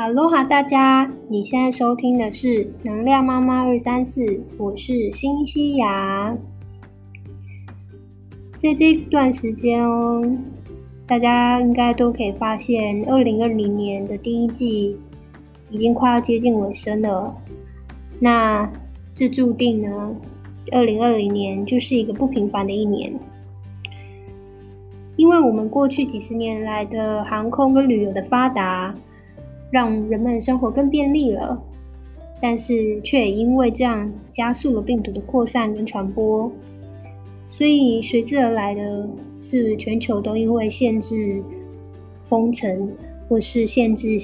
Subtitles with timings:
[0.00, 6.34] 哈喽哈，大家，你现在收听的是能量妈妈二三四，我是新西亚。
[8.56, 10.26] 在这段时间哦，
[11.06, 14.96] 大家应该都可以发现，二零二零年的第一季
[15.68, 17.36] 已经快要接近尾声了。
[18.18, 18.72] 那
[19.12, 20.16] 这注定呢，
[20.72, 23.12] 二零二零年就是一个不平凡的一年，
[25.16, 28.94] 因为我们过去几十年来的航空跟旅游的发达。
[29.70, 31.62] 让人们生活更便利了，
[32.40, 36.50] 但是却也因为这样加速了病毒的扩散跟传播，
[37.46, 39.08] 所以随之而来的
[39.40, 41.42] 是全球都因为限制
[42.24, 42.90] 封城
[43.28, 44.18] 或是限制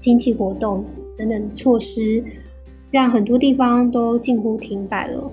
[0.00, 0.84] 经济活动
[1.16, 2.24] 等等措施，
[2.90, 5.30] 让很多地方都近乎停摆了。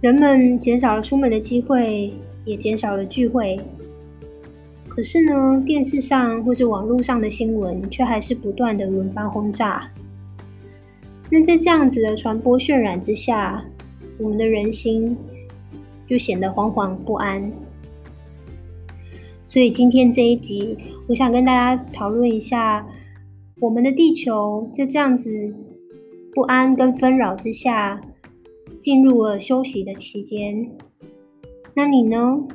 [0.00, 2.12] 人们减少了出门的机会，
[2.44, 3.58] 也减少了聚会。
[4.94, 9.90] 可是呢，电视上或是网络上的新闻却还是不断的轮番轰炸。
[11.28, 13.64] 那在这样子的传播渲染之下，
[14.18, 15.16] 我们的人心
[16.06, 17.50] 就显得惶惶不安。
[19.44, 22.86] 所以今天这一集，我想跟大家讨论一下，
[23.60, 25.52] 我们的地球在这样子
[26.32, 28.00] 不安跟纷扰之下，
[28.78, 30.70] 进入了休息的期间。
[31.74, 32.46] 那你呢？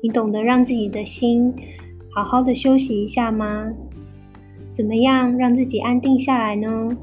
[0.00, 1.54] 你懂得让自己的心
[2.14, 3.72] 好好的休息一下吗？
[4.70, 6.96] 怎么样让自己安定下来呢？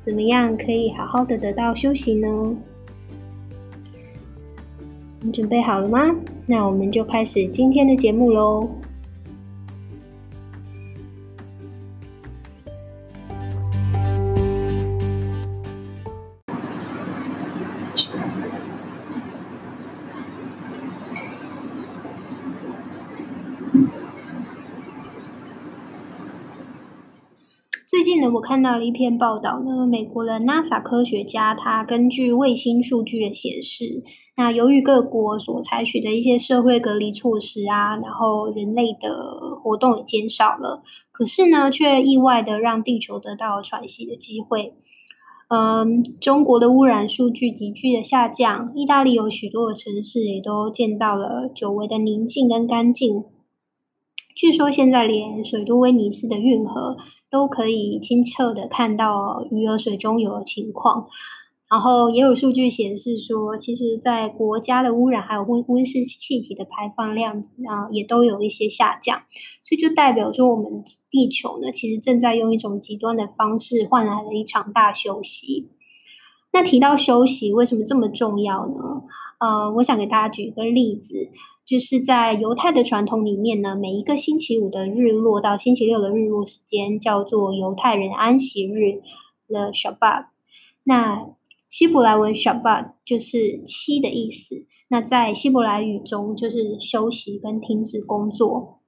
[0.00, 2.56] 怎么样可以好好的得到休息呢？
[5.20, 6.16] 你准备好了吗？
[6.46, 8.68] 那我们就开始今天的节目喽。
[28.10, 34.02] 近呢，我看到了一篇报道呢，美国的 NASA 科学家他根据卫星数据的显示，
[34.36, 40.82] 那由于各国所采取的一些社会隔离措施啊，然后人类的活动也减少了，
[41.12, 44.74] 可是呢，却意外的让地球得到了喘息的机会。
[45.48, 53.22] 嗯，中国的污染数据急剧的下降，意大利有许多的城市也都见到了久违的宁静跟干净。
[54.34, 56.96] 据说现在连水都威尼斯的运河
[57.30, 61.08] 都可以清澈的看到鱼儿水中游的情况，
[61.70, 67.34] 然后也有数据显示说，其实，在国家的污染还有温温室气体的排放量
[67.68, 69.22] 啊，也都有一些下降，
[69.62, 75.68] 所以就代表说，我们地球呢，其实正在用一种极端的方式换来了一场大休息。
[76.52, 79.02] 那提到休息，为什么这么重要呢？
[79.38, 81.30] 呃，我想给大家举一个例子。
[81.70, 89.00] 就是在犹太的传统里面呢，每一个星期五的日落到星期六的日落时间叫做犹太人安息日
[89.46, 90.26] 的 Shabbat。
[90.82, 91.28] 那
[91.68, 94.66] 希伯来文 Shabbat 就是七的意思。
[94.88, 98.79] 那在希伯来语中就是休息跟停止工作。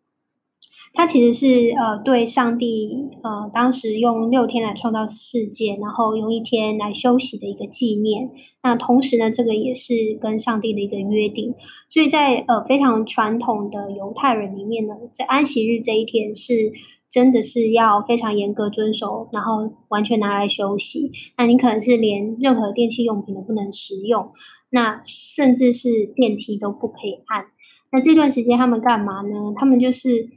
[0.95, 8.31] 它其实是呃对上帝呃当时用六天来创造世界，然后用一天来休息的一个纪念。
[8.63, 11.55] 那同时呢，这个也是跟上帝的一个约定。
[11.89, 16.73] 所以在呃非常传统的犹太人里面呢，在安息日这一天是
[17.09, 21.11] 真的是要非常严格遵守，然后完全拿来休息。
[21.39, 24.29] 那你可能是连任何电器用品都不能使用，
[24.69, 27.47] 那甚至是电梯都不可以按。
[27.91, 29.55] 那这段时间他们干嘛呢？
[29.57, 30.29] 他们就是。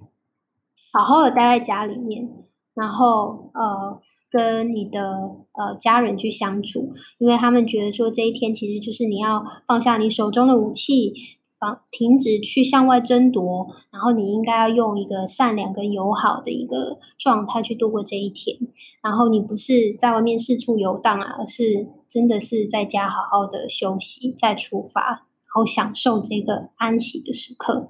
[0.98, 2.30] 好好的待在家里面，
[2.74, 4.00] 然后呃，
[4.32, 11.14] 跟你的呃家人去相处，因为他们觉得说这一天其实就是你要放下你手中的武器，
[11.60, 18.58] 放停止去向外争夺，然后你应该要用一个善良跟友好的一个状态去度过这一天。
[19.02, 25.20] 然后你不是在外面四处游荡啊，而是真的是在家好好的休息，再出发，然
[25.54, 27.90] 后享受这个安息的时刻。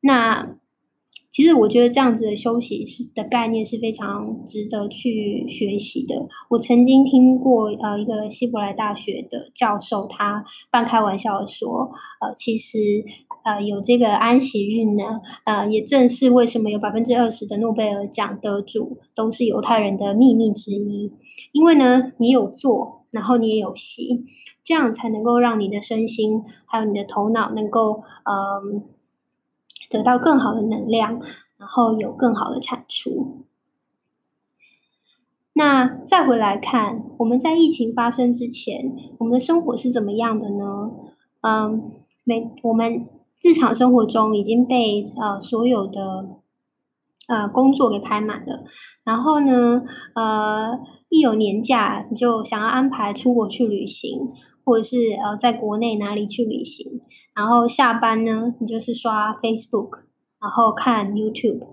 [0.00, 0.56] 那。
[1.30, 6.26] 其实我觉得这样子的休息是的概念是非常值得去学习的。
[6.50, 12.78] 我曾经听过呃一个希伯来大学的教授，他半开玩笑的说，呃，其实
[13.44, 21.12] 呃有这个安息日呢，呃也正是为什么有百分之二十的诺贝尔奖得主都是犹太人的秘密之一。
[21.52, 24.24] 因为呢，你有做，然后你也有息，
[24.64, 28.82] 这样才能够让你的身心还有你的头脑能够嗯。
[29.90, 31.20] 得到更好的能量，
[31.58, 33.44] 然后有更好的产出。
[35.52, 40.92] 那再回来看，我们在疫情发生之前，我们的生活是怎么样的呢？
[41.42, 41.90] 嗯，
[42.24, 43.06] 每我们
[43.42, 46.36] 日常生活中已经被呃所有的
[47.26, 48.64] 呃工作给排满了，
[49.04, 49.82] 然后呢，
[50.14, 50.78] 呃，
[51.08, 54.32] 一有年假你就想要安排出国去旅行，
[54.64, 57.00] 或者是呃在国内哪里去旅行，
[57.34, 60.00] 然后下班呢，你就是刷 Facebook，
[60.40, 61.66] 然后看 YouTube。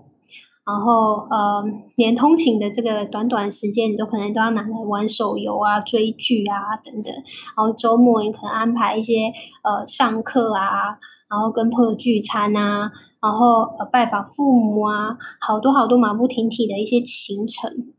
[0.68, 1.64] 然后，呃，
[1.96, 7.10] 连通勤的这个短短时间，你都可能都要拿来玩手游啊、追剧啊等等。
[7.56, 9.32] 然后周末你可能安排一些
[9.64, 10.98] 呃上课啊，
[11.30, 12.92] 然后跟朋友聚餐啊，
[13.22, 17.94] 然后呃拜访父母啊，好多好多马不停蹄的一些行程。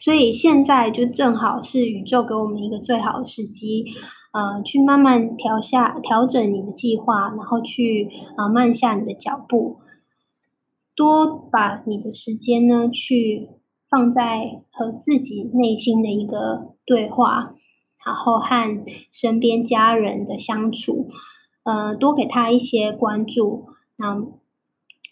[0.00, 3.84] 所以现在就正好是宇宙给我们一个最好的时机，
[4.32, 9.78] 呃，去慢慢调下调整你的计划，然后去啊慢下你的脚步。
[10.94, 13.50] 多把你的时间呢，去
[13.90, 17.54] 放在和自己内心的一个对话，
[18.04, 21.06] 然后和身边家人的相处，
[21.64, 23.66] 呃，多给他一些关注，
[23.96, 24.24] 那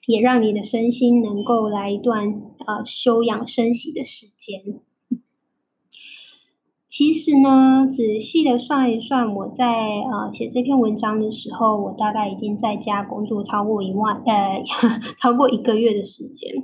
[0.06, 4.80] 也让你的身心能够来一段呃休养生息的时间。
[6.86, 14.62] 其实呢，仔细的算一算，我在呃写这篇文章的时候，我大概已经在家工作超过一万呃
[15.18, 16.54] 超过一个月的时间。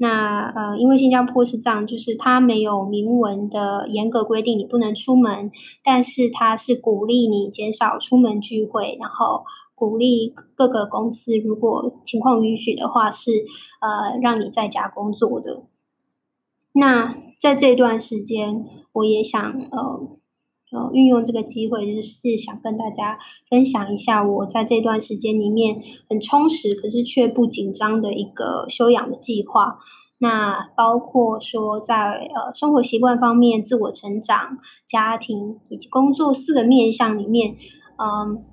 [0.00, 5.50] 那呃，因为新加坡是这样，就是它没有明文的严格规定你不能出门，
[5.82, 13.32] 但是它是鼓励你减少出门聚会，然后鼓励各个公司如果情况允许的话，是
[13.80, 15.64] 呃让你在家工作的。
[16.72, 19.42] 那在这段时间，我也想
[19.72, 20.08] 呃
[20.70, 23.18] 呃运用这个机会，就是想跟大家
[23.48, 29.78] 分享一下我在这段时间里面很充实，可是却不紧张的一个修养的计划。
[30.18, 37.54] 那包括说在呃生活习惯方面、自我成长、家庭以及工作四个面向里面，
[37.96, 38.44] 嗯，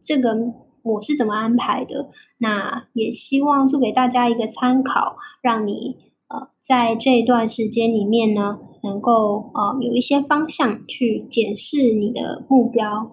[0.00, 0.36] 这个
[0.82, 2.10] 我是怎么安排的？
[2.38, 5.96] 那也希望做给大家一个参考，让你
[6.28, 6.48] 呃。
[6.66, 13.10] 在这段时间里面呢，能够呃有一些方向去检视你的目标。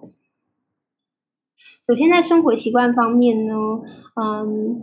[1.88, 3.54] 首先在生活习惯方面呢，
[4.14, 4.80] 嗯，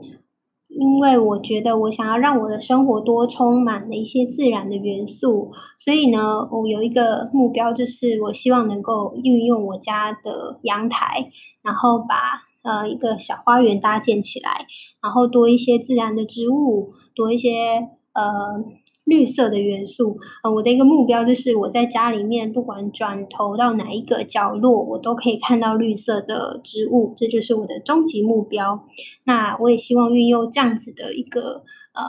[0.67, 11.31] 因为我觉得我想要让我的生活多充满了一些自然的元素，所以呢，我有一个目标，就是我希望能够运用我家的阳台，
[11.61, 14.65] 然后把呃一个小花园搭建起来，
[15.01, 17.89] 然后多一些自然的植物，多一些。
[18.11, 18.65] 呃，
[19.09, 28.85] 绿色的元素，呃，我的一个目标就是我在家里面，不管转头到哪一个角落，我都可以看到绿色的植物，这就是我的终极目标。
[29.23, 31.63] 那我也希望运用这样子的一个
[31.93, 32.03] 呃，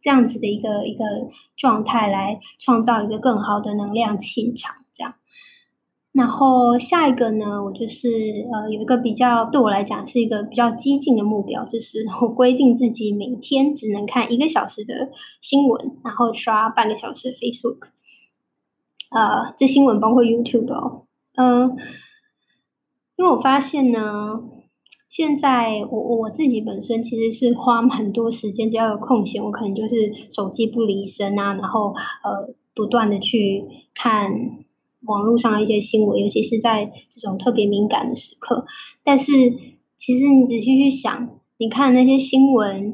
[0.00, 1.04] 这样子的一个一个
[1.56, 4.74] 状态来创造一个更好的能量气场，
[6.12, 8.08] 然后下一个呢，我就是
[8.52, 14.92] 呃有一个比较对我来讲是一个比较激进的目标，就是我规定自己每天只能看一个小时的
[15.40, 17.90] 新闻，然后刷半个小时 Facebook。
[19.10, 21.76] 呃，这新闻包括 YouTube 哦，嗯，
[23.16, 24.40] 因为我发现呢，
[25.08, 33.64] 现在我我自己本身其实是花蛮多时间，只要有空闲，我可能就是手机不离身啊，然后呃不断的去
[33.94, 34.64] 看。
[35.06, 38.66] 网络上的一些新闻，尤其是在这种特别敏感的时刻。
[39.02, 39.32] 但是，
[39.96, 41.28] 其实你仔细去想，
[41.58, 42.92] 你看那些新闻，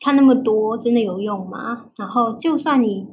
[0.00, 1.86] 看那么多，真的有用吗？
[1.98, 3.06] 然后，就算你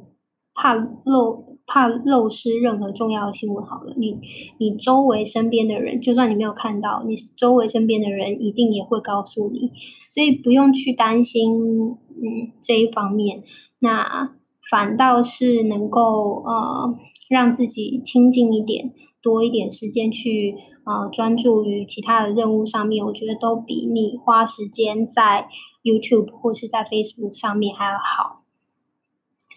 [0.54, 4.18] 怕漏怕漏失任何重要的新闻，好了，你
[4.58, 9.72] 你周围身边的人，就算你没有看到，你周围身边的人一定也会告诉你，
[10.08, 13.42] 所以不用去担心，嗯，这一方面。
[13.80, 14.32] 那
[14.70, 16.94] 反倒是能够呃。
[17.32, 25.48] 让自己清静一点，多一点时间去呃专注于其他的任务上面，我觉得都比你花时间在
[25.82, 28.42] YouTube 或是在 Facebook 上面还要好。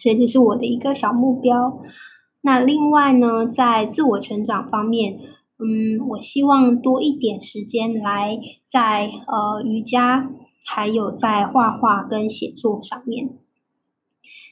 [0.00, 1.82] 所以这是我的一个小目标。
[2.40, 5.18] 那另外呢，在自我成长方面，
[5.58, 10.30] 嗯，我希望多一点时间来在呃瑜伽，
[10.64, 13.36] 还有在画画跟写作上面。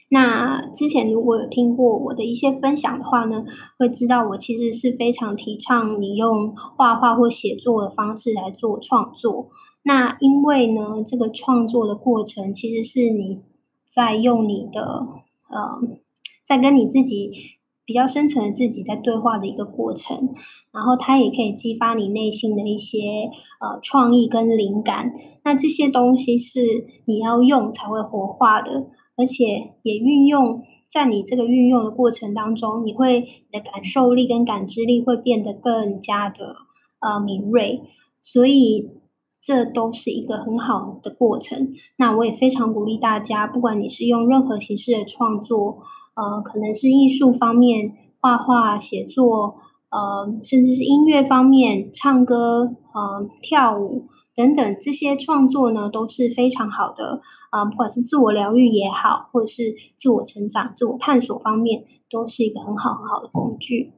[0.09, 3.43] 那之前如果有听过我的一些分享的话呢，
[3.79, 9.49] 会知道我其实是非常提倡你用画画或写作的方式来做创作。
[9.83, 13.41] 那因为呢，这个创作的过程其实是你
[13.89, 15.07] 在用你的
[15.49, 15.79] 呃，
[16.43, 17.31] 在跟你自己
[17.83, 20.33] 比较深层的自己在对话的一个过程，
[20.71, 25.13] 然后它也可以激发你内心的一些呃创意跟灵感。
[25.43, 26.59] 那这些东西是
[27.05, 28.87] 你要用才会活化的。
[29.17, 36.55] 而且也运用在你这个运用的过程当中，你会你的感受力跟感知力会变得更加的
[36.99, 37.81] 呃敏锐。
[38.21, 38.89] 所以
[39.39, 41.73] 这都是一个很好的过程。
[41.97, 45.77] 那我也非常鼓励大家，不管你是用任何形式的创作，
[46.15, 49.57] 呃，可能是艺术方面，画画、写作，
[49.91, 57.21] 呃，甚至是音乐方面，唱歌、呃，跳舞等等，这些创作呢都是非常好的。
[57.49, 63.93] 啊，不管是自我疗愈也好，或者是自我成长、自我探索方面，都是一个很好很好的工具。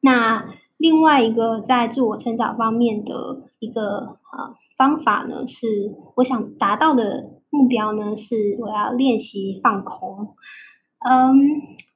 [0.00, 10.34] 那另外一个在自我成长方面的一个呃方法呢，是我想达到的目标呢，是我要练习放空。
[10.98, 11.34] 嗯，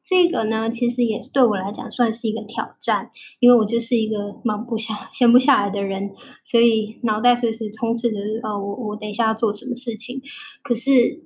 [0.07, 6.13] 这个呢，其实也对我来讲算是一个挑战，因为我就是一个忙不下、 闲不下来的人，
[6.45, 10.21] 所以脑袋随时充斥着呃，我我等一下要做什么事情。
[10.63, 11.25] 可是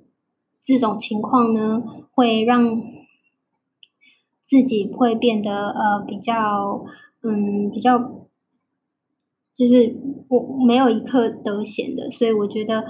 [0.63, 1.83] 这种情况呢，
[2.13, 2.81] 会让
[4.41, 6.85] 自己会变得呃比较
[7.21, 7.99] 嗯比较，
[9.53, 9.93] 就是
[10.29, 12.85] 我没有一刻得闲的，所以我觉得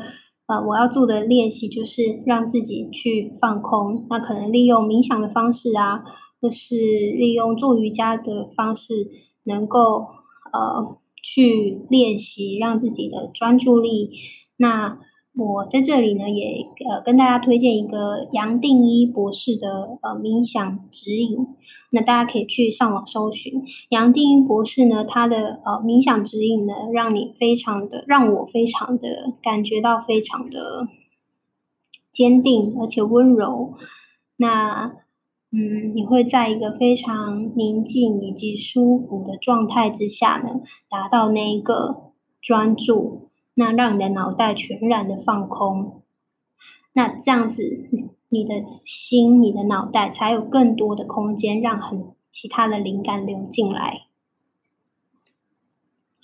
[0.49, 6.03] 呃我要做的练习就是让自己去放空，那可能利用冥想的方式啊，
[6.41, 9.07] 或是利用做瑜伽的方式，
[9.45, 10.07] 能够
[10.51, 14.11] 呃去练习让自己的专注力
[14.57, 14.99] 那。
[15.35, 21.37] 我在这里呢，也呃跟大家推荐一个杨定一博士的呃冥想指引。
[21.91, 30.87] 那大家可以去上网搜寻杨定一博士呢，他的呃冥想指引呢，让你非常的让我非常的感觉到非常的
[32.11, 33.75] 坚定而且温柔。
[34.35, 34.93] 那
[35.51, 43.28] 嗯，你会在一个非常宁静以及舒服的状态之下呢，达到那一个专注。
[43.59, 46.01] 那让你的脑袋全然的放空，
[46.93, 47.89] 那这样子，
[48.29, 54.03] 你的心、你的脑袋才有更多的空间，让很其他的灵感流进来。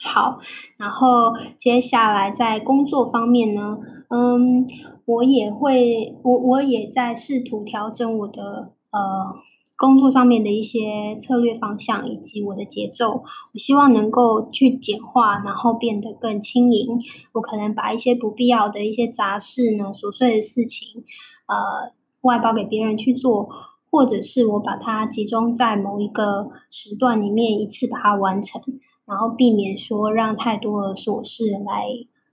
[0.02, 0.40] 好，
[0.78, 4.66] 然后接下来在工作方面呢，嗯，
[5.04, 9.36] 我也会，我我也在试图调整我的呃。
[9.78, 16.98] 工作上面的一些策略方向以及我的节奏，我希望能够去简化，然后变得更轻盈。
[17.34, 21.04] 我可能把一些不必要的一些杂事呢、琐碎的事情，
[21.48, 23.50] 呃，外包给别人去做，
[23.92, 28.62] 或者是我把它集中在某一个时段里面一次把它完成，
[29.06, 31.84] 然后避免说让太多的琐事来，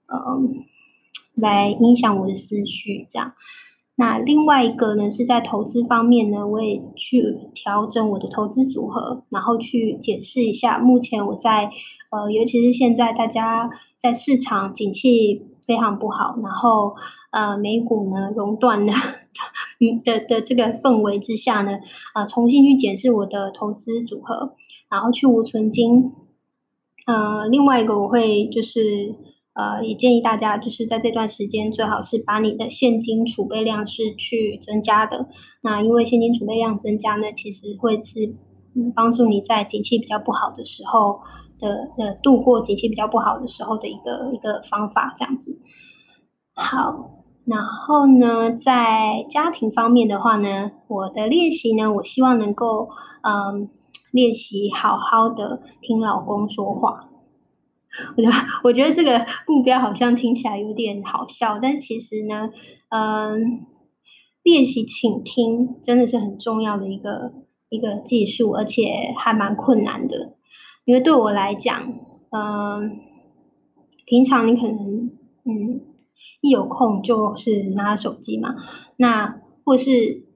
[0.07, 0.19] 呃，
[1.35, 3.35] 来影响我的思绪，这样。
[3.97, 11.71] 那另外一个呢，是在投资方面呢，我也去调整我的投资组合，然后去检视一下目前我在
[12.11, 16.95] 呃，尤其是现在大家在市场景气非常不好，然后
[17.33, 18.93] 呃美股呢熔断的
[19.79, 21.79] 嗯的的这个氛围之下呢，
[22.15, 24.55] 啊重新去检视我的投资组合，
[24.91, 26.13] 然后去无存金。
[27.07, 29.15] 呃，另外一个我会就是。
[29.55, 35.29] 呃，也建议大家就是在这段时间，最好是把你的现金储备量是去增加的。
[35.63, 38.35] 那因为现金储备量增加呢，其实会是
[38.95, 41.21] 帮助你在景气比较不好的时候
[41.59, 45.59] 的呃度过景气比较不好的时候的一个一个方法，这样子。
[46.55, 47.11] 好，
[47.45, 52.89] 然后呢，在家庭方面的话呢，我的练习呢，我希望能够
[53.23, 53.69] 嗯
[54.13, 57.11] 练习好好的听老公说话。
[58.17, 62.51] 我觉得，我觉得这个目标好像听起来有点好笑，但其实呢，
[62.91, 63.61] 嗯，
[64.43, 67.33] 练习倾听真的是很重要的一个
[67.69, 70.37] 一个技术，而且还蛮困难的。
[70.85, 71.93] 因为对我来讲，
[72.31, 72.99] 嗯，
[74.07, 75.11] 平常你可能
[75.45, 75.81] 嗯
[76.41, 78.57] 一有空就是拿手机嘛，
[78.97, 80.32] 那或是。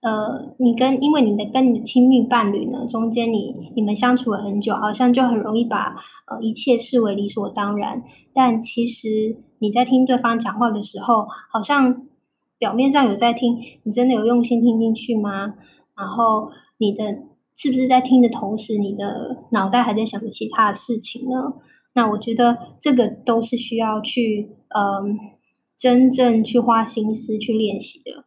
[0.00, 5.94] 呃，你跟因为你的跟你的亲密伴侣呢，中间你你们相处了很久，好像就很容易把
[6.26, 8.02] 呃一切视为理所当然。
[8.32, 12.06] 但其实你在听对方讲话的时候，好像
[12.58, 15.54] 表面上有在听，你真的有用心听进去吗？
[15.94, 17.18] 然后你的
[17.54, 21.52] 是不是在听的同时，你的脑袋还在想着其他的事情呢？
[21.92, 25.18] 那我觉得这个都是需要去嗯
[25.76, 28.24] 真正去花心思去练习的。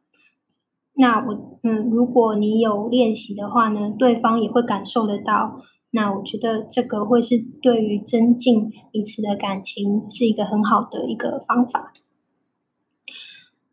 [0.95, 5.61] 那我嗯，如果你有练习的话呢，对方也会感受得到。
[5.95, 11.93] 那我觉得这个会是对于增进彼此的感情是一个很好的一个方法。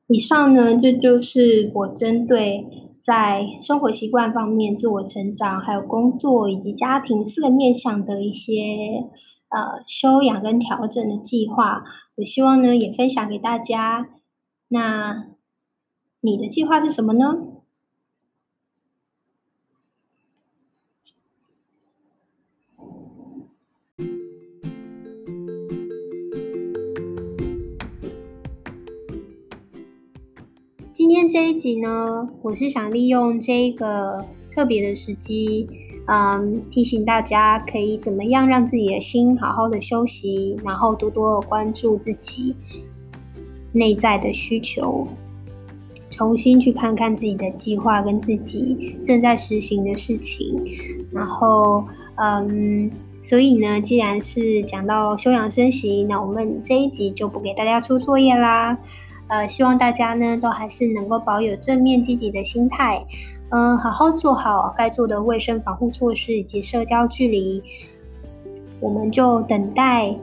[0.07, 2.67] 以上呢，这就是我针对
[3.01, 9.09] 在生活习惯方面、自我成长、还有工作以及家庭四个面向的一些
[9.49, 11.85] 呃修养跟调整的计划。
[12.17, 14.09] 我希望呢，也分享给大家。
[14.69, 15.27] 那。
[16.23, 17.47] 你的计划是什么呢？
[30.93, 35.67] 今天这一集呢我是想利用这个特别的时机
[36.07, 42.55] 嗯提醒大家可以怎么样让自己的心好好的休息然后多多关注自己
[43.73, 45.09] 内在的需求。
[46.21, 50.63] 重新去看看自己的计划跟自己正在实行的事情，
[51.11, 51.83] 然后，
[52.17, 52.91] 嗯。
[53.23, 58.77] 所以呢，既然是讲到休养生息，那我们这一集就不给大家出作业啦。
[59.29, 63.03] 呃，希望大家呢都还是能够保有正面积极的心态，
[63.51, 67.63] 嗯，好好做好该做的卫生防护措施以及社交距离。
[68.81, 70.15] 我们就等待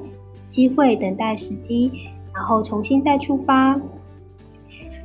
[0.48, 1.92] 机会，等待时机，
[2.34, 3.80] 然后重新再出发。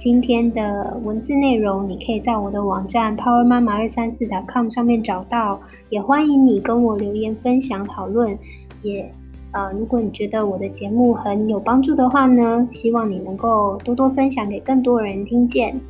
[0.02, 8.36] 今天的文字内容，你可以在我的网站 power 妈妈二三四 .com 上面找到，也欢迎你跟我留言分享讨论。
[8.80, 9.08] 也
[9.52, 15.80] 呃，如果你觉得我的节目很有帮助的话呢，希望你能够多多分享给更多人听见。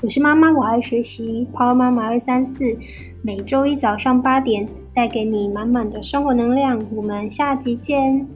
[0.00, 2.64] 我是妈妈，我爱学习，power 妈妈二三四，
[3.20, 6.82] 每周一早上八点带给你满满的生活能量。
[6.96, 8.26] 我们下集见。